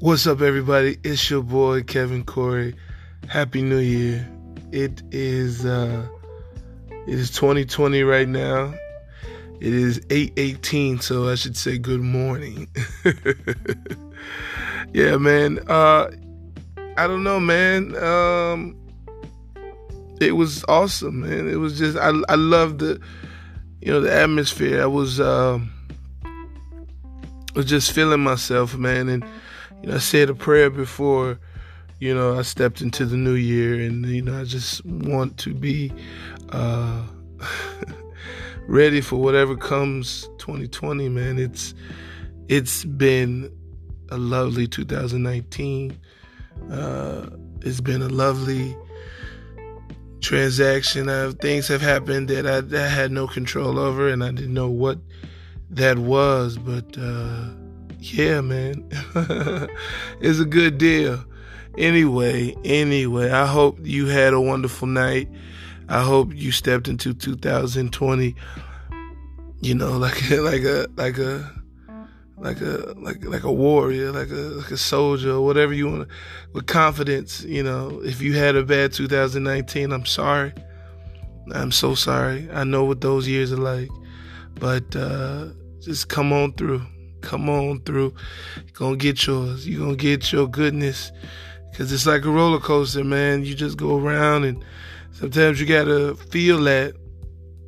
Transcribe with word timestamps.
What's 0.00 0.28
up, 0.28 0.42
everybody? 0.42 0.96
It's 1.02 1.28
your 1.28 1.42
boy 1.42 1.82
Kevin 1.82 2.22
Cory. 2.24 2.76
Happy 3.26 3.62
New 3.62 3.78
Year! 3.78 4.30
It 4.70 5.02
is 5.10 5.66
uh, 5.66 6.06
it 7.08 7.18
is 7.18 7.32
2020 7.32 8.04
right 8.04 8.28
now. 8.28 8.72
It 9.58 9.72
is 9.74 9.98
8:18, 10.08 11.02
so 11.02 11.28
I 11.28 11.34
should 11.34 11.56
say 11.56 11.78
good 11.78 12.00
morning. 12.00 12.68
yeah, 14.92 15.16
man. 15.16 15.58
Uh, 15.66 16.12
I 16.96 17.08
don't 17.08 17.24
know, 17.24 17.40
man. 17.40 17.96
Um, 17.96 18.76
it 20.20 20.36
was 20.36 20.64
awesome, 20.68 21.22
man. 21.22 21.48
It 21.48 21.56
was 21.56 21.76
just 21.76 21.98
I 21.98 22.12
I 22.28 22.36
loved 22.36 22.78
the 22.78 23.00
you 23.80 23.90
know 23.90 24.00
the 24.00 24.14
atmosphere. 24.14 24.80
I 24.80 24.86
was 24.86 25.18
um, 25.18 25.72
was 27.56 27.64
just 27.64 27.90
feeling 27.90 28.20
myself, 28.20 28.76
man, 28.76 29.08
and 29.08 29.24
you 29.82 29.90
know, 29.90 29.96
I 29.96 29.98
said 29.98 30.30
a 30.30 30.34
prayer 30.34 30.70
before, 30.70 31.38
you 32.00 32.14
know, 32.14 32.38
I 32.38 32.42
stepped 32.42 32.80
into 32.80 33.04
the 33.04 33.16
new 33.16 33.34
year, 33.34 33.74
and 33.74 34.04
you 34.06 34.22
know, 34.22 34.40
I 34.40 34.44
just 34.44 34.84
want 34.84 35.36
to 35.38 35.54
be 35.54 35.92
uh, 36.50 37.02
ready 38.66 39.00
for 39.00 39.16
whatever 39.16 39.56
comes 39.56 40.28
2020, 40.38 41.08
man. 41.08 41.38
It's 41.38 41.74
it's 42.48 42.84
been 42.84 43.52
a 44.10 44.18
lovely 44.18 44.66
2019. 44.66 45.98
Uh, 46.70 47.30
it's 47.62 47.80
been 47.80 48.02
a 48.02 48.08
lovely 48.08 48.76
transaction. 50.20 51.08
Uh, 51.08 51.32
things 51.40 51.68
have 51.68 51.82
happened 51.82 52.28
that 52.28 52.46
I, 52.46 52.76
I, 52.76 52.88
had 52.88 53.12
no 53.12 53.26
control 53.26 53.78
over, 53.78 54.08
and 54.08 54.24
I 54.24 54.30
didn't 54.30 54.54
know 54.54 54.68
what 54.68 54.98
that 55.70 55.98
was, 55.98 56.58
but. 56.58 56.96
Uh, 56.98 57.50
yeah, 57.98 58.40
man, 58.40 58.88
it's 60.20 60.38
a 60.38 60.44
good 60.44 60.78
deal. 60.78 61.24
Anyway, 61.76 62.56
anyway, 62.64 63.30
I 63.30 63.46
hope 63.46 63.78
you 63.82 64.06
had 64.06 64.32
a 64.32 64.40
wonderful 64.40 64.88
night. 64.88 65.28
I 65.88 66.02
hope 66.02 66.34
you 66.34 66.52
stepped 66.52 66.88
into 66.88 67.14
2020, 67.14 68.34
you 69.60 69.74
know, 69.74 69.92
like 69.98 70.30
like 70.30 70.62
a 70.62 70.86
like 70.96 71.18
a 71.18 71.52
like 72.36 72.60
a 72.60 72.94
like 72.96 73.24
like 73.24 73.44
a 73.44 73.52
warrior, 73.52 74.12
like 74.12 74.30
a 74.30 74.34
like 74.34 74.70
a 74.70 74.76
soldier, 74.76 75.32
or 75.32 75.44
whatever 75.44 75.72
you 75.72 75.88
want, 75.88 76.08
with 76.52 76.66
confidence. 76.66 77.42
You 77.44 77.62
know, 77.62 78.00
if 78.04 78.20
you 78.20 78.34
had 78.34 78.56
a 78.56 78.62
bad 78.62 78.92
2019, 78.92 79.92
I'm 79.92 80.06
sorry. 80.06 80.52
I'm 81.52 81.72
so 81.72 81.94
sorry. 81.94 82.48
I 82.52 82.64
know 82.64 82.84
what 82.84 83.00
those 83.00 83.26
years 83.26 83.52
are 83.52 83.56
like, 83.56 83.88
but 84.56 84.94
uh, 84.94 85.46
just 85.80 86.08
come 86.08 86.32
on 86.32 86.52
through. 86.52 86.82
Come 87.20 87.48
on 87.48 87.80
through. 87.80 88.14
You're 88.56 88.72
gonna 88.74 88.96
get 88.96 89.26
yours. 89.26 89.66
You're 89.68 89.80
gonna 89.80 89.96
get 89.96 90.32
your 90.32 90.48
goodness. 90.48 91.12
Cause 91.76 91.92
it's 91.92 92.06
like 92.06 92.24
a 92.24 92.30
roller 92.30 92.58
coaster, 92.58 93.04
man. 93.04 93.44
You 93.44 93.54
just 93.54 93.76
go 93.76 93.98
around 93.98 94.44
and 94.44 94.64
sometimes 95.12 95.60
you 95.60 95.66
gotta 95.66 96.14
feel 96.14 96.60
that. 96.64 96.94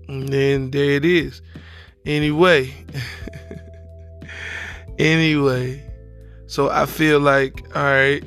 And 0.08 0.28
then 0.28 0.70
there 0.70 0.92
it 0.92 1.04
is. 1.04 1.42
Anyway. 2.04 2.74
anyway. 4.98 5.86
So 6.46 6.68
I 6.68 6.86
feel 6.86 7.20
like, 7.20 7.62
all 7.76 7.82
right, 7.84 8.24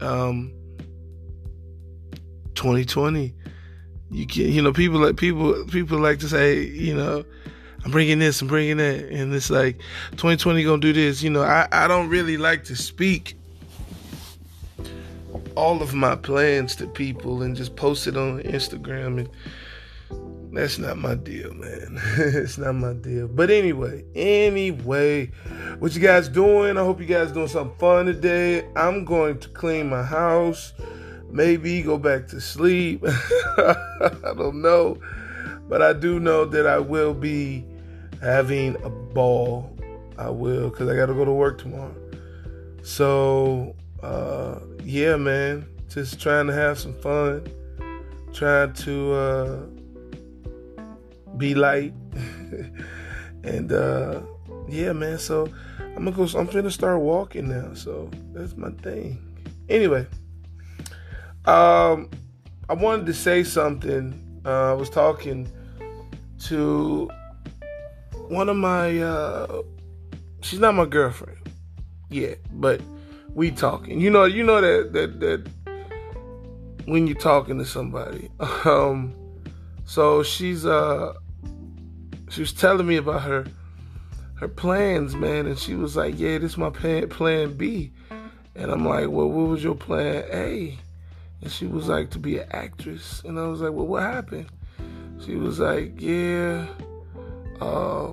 um, 0.00 0.52
2020. 2.54 3.34
You 4.10 4.26
can, 4.26 4.42
you 4.52 4.62
know, 4.62 4.72
people 4.72 5.00
like 5.00 5.16
people 5.16 5.64
people 5.66 5.98
like 5.98 6.20
to 6.20 6.28
say, 6.28 6.62
you 6.62 6.94
know, 6.94 7.24
I'm 7.84 7.90
bringing 7.90 8.18
this, 8.18 8.40
I'm 8.40 8.48
bringing 8.48 8.78
that. 8.78 9.06
And 9.10 9.34
it's 9.34 9.50
like 9.50 9.78
2020 10.12 10.64
gonna 10.64 10.80
do 10.80 10.92
this. 10.92 11.22
You 11.22 11.30
know, 11.30 11.42
I, 11.42 11.68
I 11.70 11.86
don't 11.86 12.08
really 12.08 12.36
like 12.36 12.64
to 12.64 12.76
speak 12.76 13.36
all 15.56 15.82
of 15.82 15.94
my 15.94 16.16
plans 16.16 16.74
to 16.76 16.86
people 16.86 17.42
and 17.42 17.56
just 17.56 17.76
post 17.76 18.06
it 18.06 18.16
on 18.16 18.42
Instagram 18.42 19.18
and 19.20 19.28
that's 20.54 20.78
not 20.78 20.96
my 20.96 21.16
deal, 21.16 21.52
man. 21.54 22.00
it's 22.16 22.58
not 22.58 22.74
my 22.74 22.92
deal. 22.92 23.26
But 23.26 23.50
anyway, 23.50 24.04
anyway, 24.14 25.26
what 25.80 25.94
you 25.94 26.00
guys 26.00 26.28
doing? 26.28 26.78
I 26.78 26.80
hope 26.80 27.00
you 27.00 27.06
guys 27.06 27.32
doing 27.32 27.48
something 27.48 27.76
fun 27.78 28.06
today. 28.06 28.68
I'm 28.76 29.04
going 29.04 29.40
to 29.40 29.48
clean 29.48 29.88
my 29.88 30.04
house, 30.04 30.72
maybe 31.28 31.82
go 31.82 31.98
back 31.98 32.28
to 32.28 32.40
sleep. 32.40 33.02
I 33.58 34.32
don't 34.36 34.62
know. 34.62 34.98
But 35.68 35.82
I 35.82 35.92
do 35.92 36.20
know 36.20 36.44
that 36.44 36.68
I 36.68 36.78
will 36.78 37.14
be 37.14 37.64
having 38.24 38.76
a 38.82 38.90
ball. 38.90 39.70
I 40.16 40.30
will, 40.30 40.70
because 40.70 40.88
I 40.88 40.96
got 40.96 41.06
to 41.06 41.14
go 41.14 41.24
to 41.24 41.32
work 41.32 41.58
tomorrow. 41.58 41.94
So, 42.82 43.74
uh, 44.02 44.60
yeah, 44.82 45.16
man, 45.16 45.66
just 45.88 46.20
trying 46.20 46.46
to 46.46 46.52
have 46.52 46.78
some 46.78 46.94
fun, 46.94 47.46
trying 48.32 48.72
to 48.74 49.12
uh, 49.12 49.60
be 51.36 51.54
light, 51.54 51.92
and 53.44 53.72
uh, 53.72 54.20
yeah, 54.68 54.92
man. 54.92 55.18
So 55.18 55.48
I'm 55.78 56.04
gonna 56.04 56.12
go. 56.12 56.24
I'm 56.38 56.46
gonna 56.46 56.70
start 56.70 57.00
walking 57.00 57.48
now. 57.48 57.74
So 57.74 58.10
that's 58.32 58.56
my 58.56 58.70
thing. 58.70 59.18
Anyway, 59.68 60.06
um, 61.44 62.08
I 62.68 62.74
wanted 62.74 63.06
to 63.06 63.14
say 63.14 63.42
something. 63.42 64.20
Uh, 64.44 64.70
I 64.70 64.74
was 64.74 64.90
talking 64.90 65.50
to 66.44 67.10
one 68.28 68.48
of 68.48 68.56
my 68.56 68.98
uh 68.98 69.62
she's 70.42 70.60
not 70.60 70.74
my 70.74 70.86
girlfriend 70.86 71.38
yet, 72.10 72.38
but 72.52 72.80
we 73.34 73.50
talking. 73.50 74.00
You 74.00 74.10
know, 74.10 74.24
you 74.24 74.42
know 74.42 74.60
that 74.60 74.92
that 74.92 75.20
that 75.20 75.48
when 76.86 77.06
you're 77.06 77.18
talking 77.18 77.58
to 77.58 77.64
somebody. 77.64 78.30
Um 78.64 79.14
so 79.84 80.22
she's 80.22 80.64
uh 80.64 81.12
she 82.30 82.40
was 82.40 82.52
telling 82.52 82.86
me 82.86 82.96
about 82.96 83.22
her 83.22 83.44
her 84.36 84.48
plans, 84.48 85.14
man, 85.14 85.46
and 85.46 85.58
she 85.58 85.74
was 85.74 85.96
like, 85.96 86.18
"Yeah, 86.18 86.38
this 86.38 86.52
is 86.52 86.58
my 86.58 86.70
plan 86.70 87.08
plan 87.08 87.54
B." 87.54 87.92
And 88.56 88.70
I'm 88.70 88.84
like, 88.84 89.08
"Well, 89.08 89.28
what 89.28 89.48
was 89.48 89.62
your 89.62 89.74
plan 89.74 90.24
A?" 90.32 90.78
And 91.42 91.52
she 91.52 91.66
was 91.66 91.88
like, 91.88 92.10
"To 92.10 92.18
be 92.18 92.38
an 92.38 92.48
actress." 92.50 93.22
And 93.24 93.38
I 93.38 93.46
was 93.46 93.60
like, 93.60 93.72
"Well, 93.72 93.86
what 93.86 94.02
happened?" 94.02 94.50
She 95.24 95.36
was 95.36 95.60
like, 95.60 96.00
"Yeah, 96.00 96.66
uh, 97.60 98.08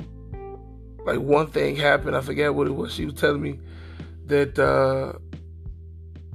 like 1.06 1.19
one 1.19 1.47
thing 1.47 1.75
happened. 1.75 2.16
I 2.16 2.22
forget 2.22 2.53
what 2.53 2.68
it 2.68 2.75
was. 2.75 2.94
She 2.94 3.06
was 3.06 3.16
telling 3.16 3.41
me 3.41 3.59
that 4.28 4.57
uh, 4.59 5.13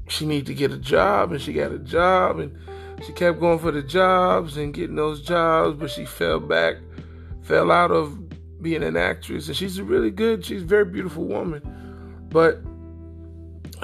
she 0.09 0.27
needed 0.27 0.47
to 0.47 0.55
get 0.55 0.73
a 0.73 0.79
job, 0.79 1.33
and 1.33 1.41
she 1.41 1.53
got 1.53 1.73
a 1.73 1.79
job, 1.79 2.39
and 2.39 2.57
she 3.05 3.13
kept 3.13 3.41
going 3.41 3.59
for 3.59 3.71
the 3.71 3.83
jobs 3.83 4.57
and 4.57 4.73
getting 4.73 4.97
those 4.97 5.23
jobs, 5.23 5.79
but 5.79 5.91
she 5.91 6.05
fell 6.05 6.41
back, 6.41 6.77
fell 7.43 7.71
out 7.71 7.91
of 7.91 8.63
being 8.63 8.83
an 8.83 8.97
actress. 8.97 9.49
And 9.49 9.57
she's 9.57 9.79
a 9.79 9.85
really 9.85 10.11
good, 10.11 10.45
she's 10.45 10.63
a 10.63 10.67
very 10.67 10.87
beautiful 10.87 11.25
woman, 11.25 11.63
but 12.31 12.61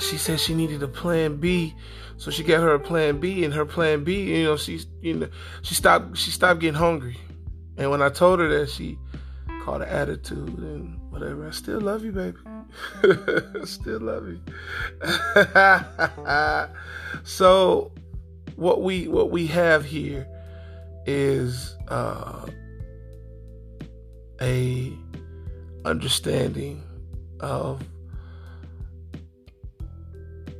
she 0.00 0.16
said 0.16 0.40
she 0.40 0.54
needed 0.54 0.82
a 0.82 0.88
plan 0.88 1.36
B. 1.36 1.74
So 2.16 2.30
she 2.30 2.44
got 2.44 2.60
her 2.60 2.74
a 2.74 2.80
plan 2.80 3.18
B, 3.20 3.44
and 3.44 3.52
her 3.52 3.66
plan 3.66 4.04
B, 4.04 4.36
you 4.36 4.44
know, 4.44 4.56
she's, 4.56 4.86
you 5.00 5.14
know, 5.14 5.28
she 5.62 5.74
stopped, 5.74 6.16
she 6.16 6.30
stopped 6.30 6.60
getting 6.60 6.78
hungry. 6.78 7.16
And 7.76 7.90
when 7.90 8.00
I 8.00 8.10
told 8.10 8.38
her 8.38 8.48
that, 8.60 8.70
she 8.70 8.98
called 9.62 9.82
an 9.82 9.88
attitude 9.88 10.58
and 10.58 10.98
whatever. 11.10 11.46
I 11.46 11.52
still 11.52 11.80
love 11.80 12.04
you, 12.04 12.10
baby. 12.10 12.36
still 13.64 14.00
love 14.00 14.26
you. 14.26 14.40
so 17.24 17.92
what 18.56 18.82
we 18.82 19.06
what 19.06 19.30
we 19.30 19.46
have 19.46 19.84
here 19.84 20.26
is 21.06 21.76
uh, 21.86 22.44
a 24.40 24.92
understanding 25.84 26.82
of 27.38 27.84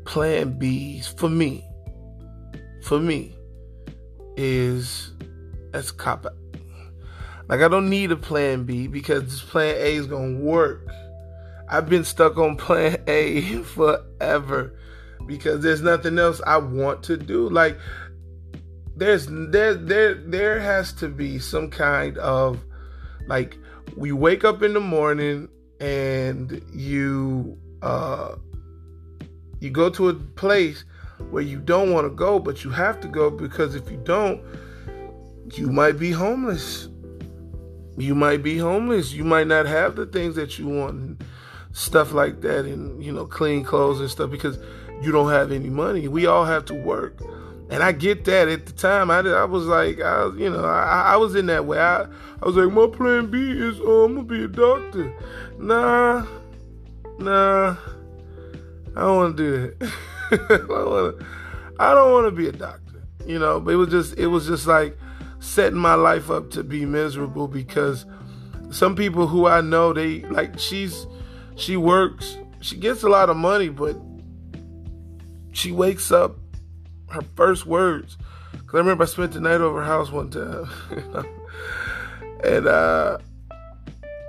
plan 0.05 0.57
B's 0.61 1.09
for 1.09 1.29
me. 1.29 1.65
For 2.85 3.01
me 3.01 3.37
is 4.37 5.11
as 5.73 5.91
cop 5.91 6.27
like 7.53 7.61
I 7.61 7.69
don't 7.69 7.91
need 7.91 8.11
a 8.11 8.17
plan 8.17 8.65
B 8.65 8.87
because 8.87 9.25
this 9.25 9.43
plan 9.43 9.75
A 9.77 9.97
is 9.97 10.07
gonna 10.07 10.39
work. 10.39 10.89
I've 11.69 11.87
been 11.87 12.03
stuck 12.03 12.39
on 12.39 12.57
plan 12.57 13.03
A 13.07 13.43
forever 13.63 14.73
because 15.27 15.63
there's 15.63 15.83
nothing 15.83 16.19
else 16.19 16.41
I 16.47 16.57
want 16.57 17.03
to 17.03 17.19
do. 17.19 17.51
Like 17.51 17.79
there's 18.97 19.27
there 19.29 19.75
there 19.75 20.15
there 20.15 20.61
has 20.61 20.95
to 20.95 21.09
be 21.09 21.39
some 21.39 21.69
kind 21.69 22.17
of 22.17 22.59
like 23.27 23.59
we 23.99 24.13
wake 24.13 24.45
up 24.45 24.63
in 24.63 24.73
the 24.73 24.81
morning 24.81 25.51
and 25.79 26.63
you 26.73 27.59
uh 27.83 28.35
you 29.61 29.69
go 29.69 29.91
to 29.91 30.09
a 30.09 30.15
place 30.15 30.85
where 31.29 31.43
you 31.43 31.59
don't 31.59 31.93
want 31.93 32.07
to 32.07 32.15
go 32.15 32.39
but 32.39 32.65
you 32.65 32.71
have 32.71 32.99
to 33.03 33.09
go 33.09 33.29
because 33.29 33.75
if 33.75 33.91
you 33.91 34.01
don't 34.05 34.43
you 35.53 35.71
might 35.71 35.99
be 35.99 36.11
homeless 36.11 36.89
you 37.97 38.15
might 38.15 38.43
be 38.43 38.59
homeless. 38.59 39.13
You 39.13 39.25
might 39.25 39.47
not 39.47 39.67
have 39.67 39.97
the 39.97 40.07
things 40.07 40.35
that 40.37 40.59
you 40.59 40.69
want. 40.69 40.95
and 40.95 41.25
stuff 41.73 42.13
like 42.13 42.43
that 42.43 42.65
and, 42.65 43.03
you 43.03 43.13
know, 43.13 43.27
clean 43.27 43.65
clothes 43.65 44.01
and 44.01 44.11
stuff 44.11 44.31
because 44.31 44.59
you 45.01 45.11
don't 45.11 45.31
have 45.31 45.51
any 45.51 45.71
money. 45.71 46.07
We 46.07 46.27
all 46.27 46.45
have 46.45 46.65
to 46.67 46.75
work. 46.75 47.21
And 47.71 47.83
I 47.83 47.93
get 47.93 48.27
that 48.27 48.49
at 48.49 48.67
the 48.67 48.73
time. 48.73 49.11
I, 49.11 49.21
I 49.21 49.45
was 49.45 49.65
like, 49.65 50.01
I, 50.01 50.27
you 50.37 50.51
know, 50.51 50.65
I, 50.65 51.13
I 51.15 51.17
was 51.17 51.35
in 51.35 51.47
that 51.47 51.65
way. 51.65 51.79
I, 51.79 52.03
I 52.03 52.47
was 52.47 52.55
like, 52.55 52.71
my 52.73 52.87
plan 52.87 53.31
B 53.31 53.39
is, 53.51 53.81
oh, 53.81 54.05
I'm 54.05 54.15
going 54.15 54.29
to 54.29 54.35
be 54.35 54.45
a 54.45 54.49
doctor. 54.49 55.13
Nah, 55.59 56.27
nah, 57.19 57.77
I 58.95 59.01
don't 59.01 59.17
want 59.17 59.37
to 59.37 59.43
do 59.43 59.75
that. 59.79 59.93
I 61.79 61.95
don't 61.95 62.13
want 62.13 62.27
to 62.27 62.31
be 62.31 62.49
a 62.49 62.53
doctor, 62.53 63.03
you 63.27 63.39
know, 63.39 63.59
but 63.59 63.73
it 63.73 63.77
was 63.77 63.89
just, 63.89 64.19
it 64.19 64.27
was 64.27 64.47
just 64.47 64.67
like 64.67 64.97
setting 65.43 65.79
my 65.79 65.95
life 65.95 66.31
up 66.31 66.51
to 66.53 66.63
be 66.63 66.87
miserable 66.87 67.49
because 67.49 68.07
some 68.71 68.95
people 68.95 69.27
who 69.27 69.47
I 69.47 69.61
know, 69.61 69.93
they 69.93 70.21
like, 70.23 70.59
she's, 70.59 71.07
she 71.57 71.77
works, 71.77 72.39
she 72.61 72.77
gets 72.77 73.03
a 73.03 73.09
lot 73.09 73.29
of 73.29 73.37
money, 73.37 73.69
but 73.69 73.97
she 75.53 75.73
wakes 75.73 76.13
up, 76.13 76.37
her 77.11 77.23
first 77.35 77.67
words, 77.67 78.17
because 78.53 78.75
I 78.75 78.79
remember 78.79 79.03
I 79.03 79.07
spent 79.09 79.33
the 79.33 79.41
night 79.41 79.61
over 79.61 79.81
her 79.81 79.85
house 79.85 80.13
one 80.13 80.31
time, 80.31 80.71
and 82.45 82.67
uh, 82.69 83.19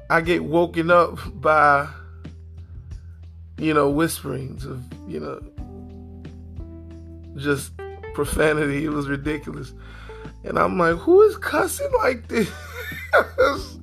I 0.09 0.21
get 0.21 0.43
woken 0.43 0.89
up 0.89 1.19
by, 1.39 1.87
you 3.59 3.73
know, 3.73 3.87
whisperings 3.89 4.65
of, 4.65 4.83
you 5.07 5.19
know, 5.19 5.39
just 7.37 7.71
profanity. 8.15 8.83
It 8.83 8.89
was 8.89 9.07
ridiculous. 9.07 9.73
And 10.43 10.59
I'm 10.59 10.77
like, 10.77 10.97
who 10.97 11.21
is 11.21 11.37
cussing 11.37 11.91
like 11.97 12.27
this? 12.27 12.49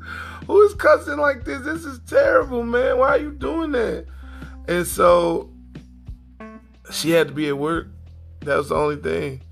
who 0.46 0.62
is 0.62 0.74
cussing 0.74 1.18
like 1.18 1.44
this? 1.44 1.62
This 1.62 1.84
is 1.84 2.00
terrible, 2.00 2.62
man. 2.62 2.98
Why 2.98 3.08
are 3.08 3.18
you 3.18 3.32
doing 3.32 3.72
that? 3.72 4.06
And 4.68 4.86
so 4.86 5.50
she 6.92 7.10
had 7.10 7.28
to 7.28 7.34
be 7.34 7.48
at 7.48 7.58
work. 7.58 7.88
That 8.40 8.56
was 8.56 8.68
the 8.68 8.74
only 8.74 8.96
thing. 8.96 9.42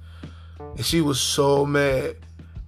And 0.58 0.84
she 0.84 1.00
was 1.00 1.20
so 1.20 1.64
mad. 1.64 2.16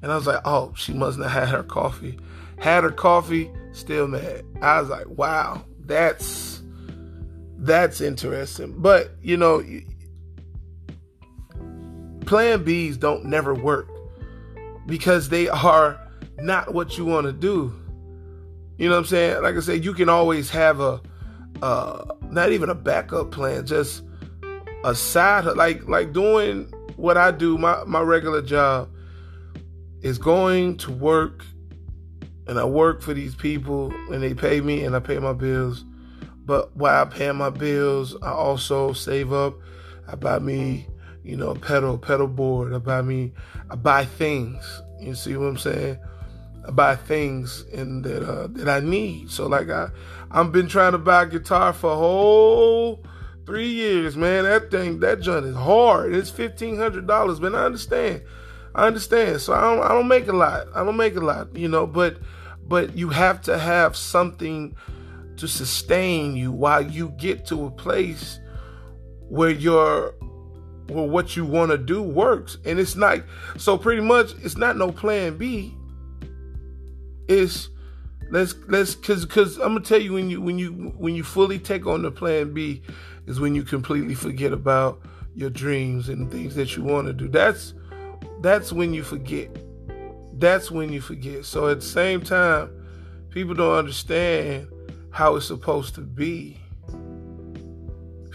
And 0.02 0.10
I 0.10 0.16
was 0.16 0.26
like, 0.26 0.40
oh, 0.44 0.72
she 0.76 0.92
must 0.92 1.18
not 1.18 1.30
have 1.30 1.48
had 1.48 1.56
her 1.56 1.62
coffee. 1.62 2.18
Had 2.58 2.84
her 2.84 2.90
coffee, 2.90 3.50
still 3.72 4.08
mad. 4.08 4.44
I 4.62 4.80
was 4.80 4.90
like, 4.90 5.06
wow, 5.08 5.64
that's 5.80 6.62
that's 7.58 8.00
interesting. 8.00 8.74
But 8.78 9.10
you 9.22 9.36
know, 9.36 9.58
plan 12.24 12.64
Bs 12.64 12.98
don't 12.98 13.26
never 13.26 13.54
work 13.54 13.88
because 14.90 15.28
they 15.30 15.48
are 15.48 15.98
not 16.38 16.74
what 16.74 16.98
you 16.98 17.06
want 17.06 17.26
to 17.26 17.32
do. 17.32 17.72
You 18.76 18.88
know 18.88 18.94
what 18.94 19.00
I'm 19.00 19.04
saying? 19.06 19.42
Like 19.42 19.56
I 19.56 19.60
said, 19.60 19.84
you 19.84 19.94
can 19.94 20.08
always 20.08 20.50
have 20.50 20.80
a 20.80 21.00
uh, 21.62 22.04
not 22.30 22.52
even 22.52 22.70
a 22.70 22.74
backup 22.74 23.30
plan, 23.30 23.66
just 23.66 24.02
a 24.84 24.94
side 24.94 25.44
like 25.44 25.86
like 25.88 26.12
doing 26.12 26.70
what 27.00 27.16
I 27.16 27.30
do, 27.30 27.56
my, 27.56 27.82
my 27.84 28.00
regular 28.00 28.42
job 28.42 28.90
is 30.02 30.18
going 30.18 30.76
to 30.78 30.92
work 30.92 31.44
and 32.46 32.58
I 32.58 32.64
work 32.64 33.00
for 33.00 33.14
these 33.14 33.34
people 33.34 33.90
and 34.12 34.22
they 34.22 34.34
pay 34.34 34.60
me 34.60 34.84
and 34.84 34.94
I 34.94 35.00
pay 35.00 35.18
my 35.18 35.32
bills. 35.32 35.84
But 36.44 36.76
while 36.76 37.02
I 37.02 37.04
pay 37.08 37.30
my 37.32 37.50
bills, 37.50 38.16
I 38.22 38.30
also 38.30 38.92
save 38.92 39.32
up. 39.32 39.54
I 40.08 40.14
buy 40.16 40.40
me, 40.40 40.86
you 41.22 41.36
know, 41.36 41.54
pedal, 41.54 41.98
pedal 41.98 42.26
board. 42.26 42.72
I 42.72 42.78
buy 42.78 43.02
me, 43.02 43.32
I 43.70 43.76
buy 43.76 44.04
things. 44.04 44.82
You 44.98 45.14
see 45.14 45.36
what 45.36 45.46
I'm 45.46 45.58
saying? 45.58 45.98
I 46.66 46.70
buy 46.70 46.96
things 46.96 47.64
and 47.72 48.04
that 48.04 48.22
uh, 48.22 48.48
that 48.48 48.68
I 48.68 48.80
need. 48.80 49.30
So 49.30 49.46
like 49.46 49.70
I, 49.70 49.88
I've 50.30 50.52
been 50.52 50.68
trying 50.68 50.92
to 50.92 50.98
buy 50.98 51.22
a 51.22 51.26
guitar 51.26 51.72
for 51.72 51.92
a 51.92 51.96
whole 51.96 53.04
three 53.46 53.68
years, 53.68 54.16
man. 54.16 54.44
That 54.44 54.70
thing, 54.70 55.00
that 55.00 55.20
joint 55.20 55.46
is 55.46 55.56
hard. 55.56 56.14
It's 56.14 56.30
fifteen 56.30 56.76
hundred 56.76 57.06
dollars, 57.06 57.40
man. 57.40 57.54
I 57.54 57.64
understand. 57.64 58.22
I 58.74 58.86
understand. 58.86 59.40
So 59.40 59.52
I 59.52 59.60
don't, 59.62 59.84
I 59.84 59.88
don't 59.88 60.08
make 60.08 60.28
a 60.28 60.32
lot. 60.32 60.68
I 60.74 60.84
don't 60.84 60.96
make 60.96 61.16
a 61.16 61.20
lot, 61.20 61.56
you 61.56 61.66
know. 61.66 61.86
But, 61.86 62.18
but 62.62 62.96
you 62.96 63.08
have 63.08 63.40
to 63.42 63.58
have 63.58 63.96
something 63.96 64.76
to 65.38 65.48
sustain 65.48 66.36
you 66.36 66.52
while 66.52 66.82
you 66.82 67.08
get 67.18 67.46
to 67.46 67.64
a 67.64 67.70
place 67.70 68.38
where 69.28 69.50
your 69.50 70.14
where 70.90 71.06
what 71.06 71.36
you 71.36 71.44
want 71.44 71.70
to 71.70 71.78
do 71.78 72.02
works. 72.02 72.58
And 72.64 72.78
it's 72.78 72.96
not 72.96 73.20
so 73.56 73.78
pretty 73.78 74.02
much. 74.02 74.32
It's 74.42 74.56
not 74.56 74.76
no 74.76 74.92
plan 74.92 75.38
B. 75.38 75.74
It's 77.28 77.68
let's 78.30 78.54
let's 78.68 78.94
because 78.94 79.24
because 79.24 79.58
I'm 79.58 79.74
gonna 79.74 79.80
tell 79.80 80.00
you 80.00 80.12
when 80.12 80.30
you 80.30 80.40
when 80.40 80.58
you 80.58 80.94
when 80.96 81.14
you 81.14 81.22
fully 81.22 81.58
take 81.58 81.86
on 81.86 82.02
the 82.02 82.10
plan 82.10 82.52
B 82.52 82.82
is 83.26 83.40
when 83.40 83.54
you 83.54 83.62
completely 83.62 84.14
forget 84.14 84.52
about 84.52 85.00
your 85.34 85.50
dreams 85.50 86.08
and 86.08 86.30
things 86.30 86.54
that 86.54 86.76
you 86.76 86.82
want 86.82 87.06
to 87.06 87.12
do. 87.12 87.28
That's 87.28 87.74
that's 88.40 88.72
when 88.72 88.94
you 88.94 89.02
forget. 89.02 89.56
That's 90.34 90.70
when 90.70 90.92
you 90.92 91.00
forget. 91.00 91.44
So 91.44 91.68
at 91.68 91.80
the 91.80 91.86
same 91.86 92.22
time, 92.22 92.70
people 93.30 93.54
don't 93.54 93.74
understand 93.74 94.68
how 95.10 95.36
it's 95.36 95.46
supposed 95.46 95.94
to 95.96 96.00
be. 96.00 96.60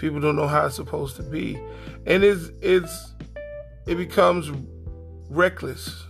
People 0.05 0.19
don't 0.19 0.35
know 0.35 0.47
how 0.47 0.67
it's 0.67 0.75
supposed 0.75 1.15
to 1.15 1.23
be. 1.23 1.59
And 2.05 2.23
it's 2.23 2.51
it's 2.61 3.15
it 3.87 3.95
becomes 3.95 4.51
reckless. 5.31 6.05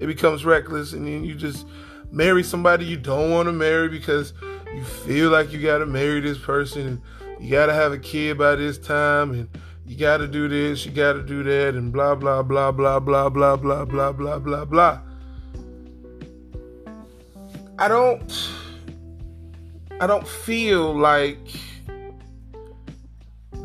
It 0.00 0.08
becomes 0.08 0.44
reckless 0.44 0.92
and 0.92 1.06
then 1.06 1.22
you 1.22 1.36
just 1.36 1.68
marry 2.10 2.42
somebody 2.42 2.84
you 2.84 2.96
don't 2.96 3.30
want 3.30 3.46
to 3.46 3.52
marry 3.52 3.88
because 3.88 4.32
you 4.74 4.82
feel 4.82 5.30
like 5.30 5.52
you 5.52 5.62
got 5.62 5.78
to 5.78 5.86
marry 5.86 6.18
this 6.18 6.36
person 6.36 6.84
and 6.84 7.02
you 7.40 7.48
got 7.48 7.66
to 7.66 7.74
have 7.74 7.92
a 7.92 7.98
kid 7.98 8.38
by 8.38 8.56
this 8.56 8.76
time 8.76 9.30
and 9.30 9.48
you 9.86 9.96
got 9.96 10.16
to 10.16 10.26
do 10.26 10.48
this, 10.48 10.84
you 10.84 10.90
got 10.90 11.12
to 11.12 11.22
do 11.22 11.44
that 11.44 11.76
and 11.76 11.92
blah 11.92 12.16
blah 12.16 12.42
blah 12.42 12.72
blah 12.72 12.98
blah 12.98 13.28
blah 13.28 13.54
blah 13.54 13.84
blah 13.84 14.12
blah 14.12 14.38
blah 14.40 14.64
blah. 14.64 15.00
I 17.78 17.86
don't 17.86 18.50
I 20.00 20.08
don't 20.08 20.26
feel 20.26 20.92
like 20.92 21.38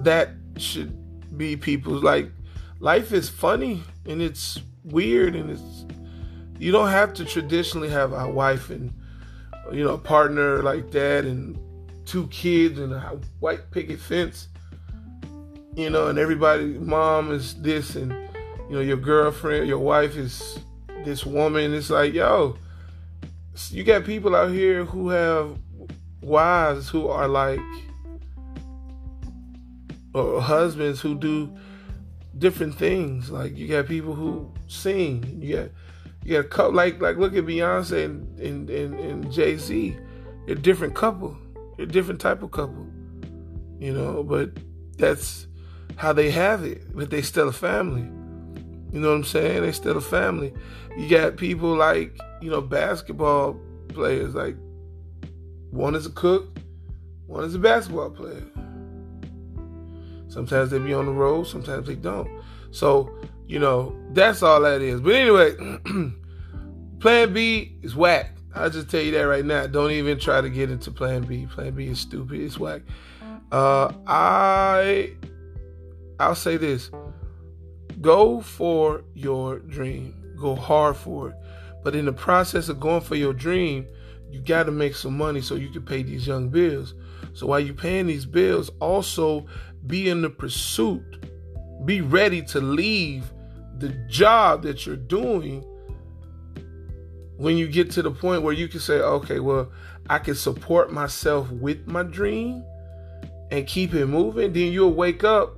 that 0.03 0.31
should 0.57 0.98
be 1.38 1.56
people's 1.56 2.03
like 2.03 2.30
life 2.80 3.12
is 3.12 3.30
funny 3.30 3.83
and 4.06 4.21
it's 4.21 4.59
weird 4.83 5.36
and 5.36 5.50
it's 5.50 5.86
you 6.59 6.71
don't 6.71 6.89
have 6.89 7.13
to 7.13 7.25
traditionally 7.25 7.89
have 7.89 8.13
a 8.13 8.30
wife 8.30 8.69
and 8.69 8.94
you 9.71 9.83
know 9.83 9.94
a 9.94 9.98
partner 9.98 10.62
like 10.62 10.91
that 10.91 11.25
and 11.25 11.58
two 12.12 12.27
kids 12.27 12.77
and 12.77 12.93
a 12.93 13.20
white 13.39 13.72
picket 13.72 13.98
fence, 13.98 14.50
you 15.75 15.89
know, 15.89 16.08
and 16.08 16.20
everybody, 16.20 16.65
mom 16.65 17.31
is 17.31 17.53
this, 17.62 17.96
and 17.96 18.12
you 18.70 18.75
know, 18.75 18.81
your 18.81 18.98
girlfriend, 18.98 19.65
your 19.65 19.79
wife 19.79 20.17
is 20.17 20.60
this 21.05 21.25
woman. 21.25 21.74
It's 21.74 21.89
like, 21.89 22.13
yo, 22.13 22.58
you 23.70 23.86
got 23.86 24.03
people 24.03 24.36
out 24.36 24.51
here 24.51 24.84
who 24.84 25.10
have 25.10 25.58
wives 26.22 26.89
who 26.89 27.08
are 27.08 27.29
like, 27.29 27.62
or 30.13 30.41
husbands 30.41 31.01
who 31.01 31.15
do 31.15 31.56
different 32.38 32.75
things. 32.75 33.30
Like 33.30 33.58
you 33.58 33.68
got 33.68 33.88
people 33.88 34.13
who 34.13 34.51
sing. 34.68 35.39
You 35.41 35.56
got 35.56 35.70
you 36.24 36.34
got 36.34 36.46
a 36.46 36.50
couple 36.50 36.74
like 36.74 37.01
like 37.01 37.18
look 37.18 37.36
at 37.36 37.46
Beyonce 37.46 38.06
and 38.06 38.39
and, 38.39 38.70
and, 38.70 39.00
and 39.00 39.32
Jay 39.32 39.58
Z. 39.58 39.98
They're 40.46 40.56
different 40.56 40.96
couple 40.96 41.38
a 41.82 41.86
different 41.86 42.22
type 42.22 42.44
of 42.44 42.51
couple, 42.51 42.88
you 43.80 43.94
know, 43.94 44.24
but 44.24 44.51
that's 44.98 45.48
how 45.96 46.13
they 46.13 46.32
have 46.32 46.63
it. 46.63 46.96
But 46.96 47.10
they 47.10 47.22
still 47.22 47.50
a 47.50 47.53
family. 47.53 48.03
You 48.91 49.00
know 49.00 49.10
what 49.10 49.15
I'm 49.15 49.24
saying? 49.24 49.62
They 49.62 49.72
still 49.72 49.98
a 49.98 50.01
family. 50.01 50.53
You 50.98 51.10
got 51.10 51.38
people 51.38 51.75
like, 51.75 52.18
you 52.41 52.50
know, 52.50 52.62
basketball 52.62 53.60
players, 53.89 54.36
like 54.36 54.56
one 55.72 55.96
is 55.96 56.06
a 56.06 56.12
cook, 56.12 56.58
one 57.25 57.44
is 57.44 57.56
a 57.56 57.60
basketball 57.60 58.10
player. 58.12 58.44
Sometimes 60.31 60.71
they 60.71 60.79
be 60.79 60.93
on 60.93 61.07
the 61.07 61.11
road, 61.11 61.43
sometimes 61.45 61.88
they 61.88 61.95
don't. 61.95 62.29
So, 62.71 63.13
you 63.47 63.59
know, 63.59 63.93
that's 64.13 64.41
all 64.41 64.61
that 64.61 64.81
is. 64.81 65.01
But 65.01 65.15
anyway, 65.15 65.55
plan 67.00 67.33
B 67.33 67.75
is 67.81 67.97
whack. 67.97 68.38
I'll 68.55 68.69
just 68.69 68.89
tell 68.89 69.01
you 69.01 69.11
that 69.11 69.23
right 69.23 69.43
now. 69.43 69.67
Don't 69.67 69.91
even 69.91 70.17
try 70.17 70.39
to 70.39 70.50
get 70.50 70.71
into 70.71 70.89
Plan 70.89 71.23
B. 71.23 71.47
Plan 71.47 71.73
B 71.73 71.88
is 71.88 72.00
stupid. 72.00 72.39
It's 72.39 72.57
whack. 72.57 72.81
Uh, 73.51 73.91
I 74.07 75.13
I'll 76.17 76.35
say 76.35 76.55
this: 76.55 76.91
go 78.00 78.39
for 78.39 79.03
your 79.13 79.59
dream. 79.59 80.15
Go 80.39 80.55
hard 80.55 80.95
for 80.95 81.29
it. 81.29 81.35
But 81.83 81.95
in 81.95 82.05
the 82.05 82.13
process 82.13 82.69
of 82.69 82.79
going 82.79 83.01
for 83.01 83.15
your 83.15 83.33
dream, 83.33 83.85
you 84.29 84.39
got 84.39 84.63
to 84.63 84.71
make 84.71 84.95
some 84.95 85.17
money 85.17 85.41
so 85.41 85.55
you 85.55 85.69
can 85.69 85.83
pay 85.83 86.03
these 86.03 86.25
young 86.25 86.50
bills. 86.50 86.93
So 87.33 87.47
while 87.47 87.59
you're 87.59 87.73
paying 87.73 88.07
these 88.07 88.25
bills, 88.25 88.69
also 88.79 89.45
be 89.88 90.09
in 90.09 90.21
the 90.21 90.29
pursuit. 90.29 91.03
Be 91.85 92.01
ready 92.01 92.41
to 92.43 92.61
leave 92.61 93.31
the 93.77 93.89
job 94.09 94.63
that 94.63 94.85
you're 94.85 94.95
doing 94.95 95.65
when 97.38 97.57
you 97.57 97.67
get 97.67 97.89
to 97.91 98.03
the 98.03 98.11
point 98.11 98.43
where 98.43 98.53
you 98.53 98.67
can 98.67 98.79
say, 98.79 99.00
okay, 99.00 99.39
well, 99.39 99.71
I 100.09 100.19
can 100.19 100.35
support 100.35 100.93
myself 100.93 101.50
with 101.50 101.88
my 101.88 102.03
dream 102.03 102.63
and 103.50 103.65
keep 103.65 103.93
it 103.95 104.05
moving, 104.05 104.53
then 104.53 104.71
you'll 104.71 104.93
wake 104.93 105.23
up 105.23 105.55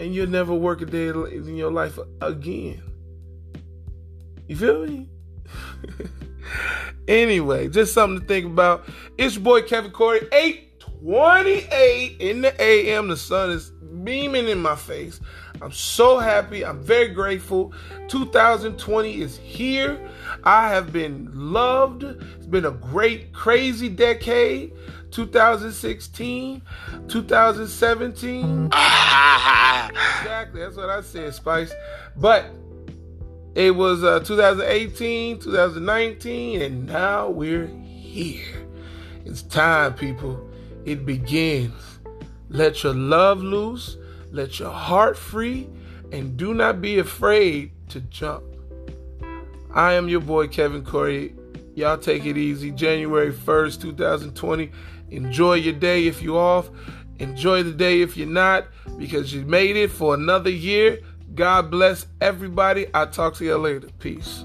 and 0.00 0.14
you'll 0.14 0.28
never 0.28 0.52
work 0.52 0.82
a 0.82 0.86
day 0.86 1.08
in 1.08 1.56
your 1.56 1.70
life 1.70 1.98
again. 2.20 2.82
You 4.48 4.56
feel 4.56 4.86
me? 4.86 5.08
anyway, 7.08 7.68
just 7.68 7.94
something 7.94 8.20
to 8.20 8.26
think 8.26 8.46
about. 8.46 8.88
It's 9.16 9.36
your 9.36 9.44
boy 9.44 9.62
Kevin 9.62 9.92
Cory, 9.92 10.26
828 11.06 12.16
in 12.20 12.42
the 12.42 12.60
AM. 12.60 13.08
The 13.08 13.16
sun 13.16 13.50
is 13.50 13.70
beaming 14.02 14.48
in 14.48 14.58
my 14.58 14.74
face. 14.74 15.20
I'm 15.62 15.72
so 15.72 16.18
happy. 16.18 16.64
I'm 16.64 16.82
very 16.82 17.08
grateful. 17.08 17.72
2020 18.08 19.20
is 19.20 19.38
here. 19.38 20.10
I 20.42 20.68
have 20.68 20.92
been 20.92 21.30
loved. 21.32 22.02
It's 22.02 22.46
been 22.46 22.64
a 22.64 22.72
great, 22.72 23.32
crazy 23.32 23.88
decade. 23.88 24.72
2016, 25.12 26.60
2017. 27.08 28.66
exactly. 28.66 30.60
That's 30.60 30.76
what 30.76 30.90
I 30.90 31.00
said, 31.02 31.32
Spice. 31.34 31.72
But 32.16 32.46
it 33.54 33.74
was 33.74 34.02
uh, 34.02 34.20
2018, 34.20 35.38
2019, 35.38 36.62
and 36.62 36.86
now 36.86 37.30
we're 37.30 37.66
here. 37.66 38.66
It's 39.24 39.42
time, 39.42 39.94
people. 39.94 40.50
It 40.86 41.04
begins. 41.04 41.98
Let 42.48 42.84
your 42.84 42.94
love 42.94 43.42
loose, 43.42 43.96
let 44.30 44.60
your 44.60 44.70
heart 44.70 45.18
free, 45.18 45.68
and 46.12 46.36
do 46.36 46.54
not 46.54 46.80
be 46.80 47.00
afraid 47.00 47.72
to 47.88 48.00
jump. 48.02 48.44
I 49.74 49.94
am 49.94 50.08
your 50.08 50.20
boy, 50.20 50.46
Kevin 50.46 50.84
Cory. 50.84 51.34
Y'all 51.74 51.98
take 51.98 52.24
it 52.24 52.38
easy. 52.38 52.70
January 52.70 53.32
1st, 53.32 53.82
2020. 53.82 54.70
Enjoy 55.10 55.54
your 55.54 55.74
day 55.74 56.06
if 56.06 56.22
you're 56.22 56.38
off. 56.38 56.70
Enjoy 57.18 57.64
the 57.64 57.72
day 57.72 58.00
if 58.00 58.16
you're 58.16 58.28
not, 58.28 58.66
because 58.96 59.34
you 59.34 59.42
made 59.44 59.76
it 59.76 59.90
for 59.90 60.14
another 60.14 60.50
year. 60.50 61.00
God 61.34 61.70
bless 61.70 62.06
everybody. 62.20 62.86
I'll 62.94 63.10
talk 63.10 63.34
to 63.34 63.44
you 63.44 63.56
later. 63.56 63.88
Peace. 63.98 64.44